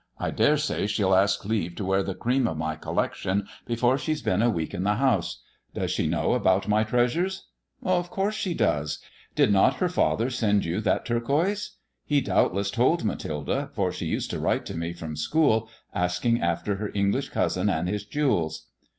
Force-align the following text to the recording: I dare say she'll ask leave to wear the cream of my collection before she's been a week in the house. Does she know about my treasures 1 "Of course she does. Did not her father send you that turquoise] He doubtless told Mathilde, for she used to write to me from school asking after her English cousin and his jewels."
I 0.17 0.31
dare 0.31 0.57
say 0.57 0.87
she'll 0.87 1.13
ask 1.13 1.45
leave 1.45 1.75
to 1.75 1.85
wear 1.85 2.01
the 2.01 2.15
cream 2.15 2.47
of 2.47 2.57
my 2.57 2.75
collection 2.75 3.45
before 3.67 3.99
she's 3.99 4.23
been 4.23 4.41
a 4.41 4.49
week 4.49 4.73
in 4.73 4.81
the 4.83 4.95
house. 4.95 5.43
Does 5.75 5.91
she 5.91 6.07
know 6.07 6.33
about 6.33 6.67
my 6.67 6.83
treasures 6.83 7.49
1 7.81 7.93
"Of 7.97 8.09
course 8.09 8.33
she 8.33 8.55
does. 8.55 8.97
Did 9.35 9.53
not 9.53 9.75
her 9.75 9.89
father 9.89 10.31
send 10.31 10.65
you 10.65 10.81
that 10.81 11.05
turquoise] 11.05 11.77
He 12.03 12.19
doubtless 12.19 12.71
told 12.71 13.03
Mathilde, 13.03 13.69
for 13.73 13.91
she 13.91 14.07
used 14.07 14.31
to 14.31 14.39
write 14.39 14.65
to 14.65 14.75
me 14.75 14.91
from 14.93 15.15
school 15.15 15.69
asking 15.93 16.41
after 16.41 16.77
her 16.77 16.89
English 16.95 17.29
cousin 17.29 17.69
and 17.69 17.87
his 17.87 18.03
jewels." 18.03 18.69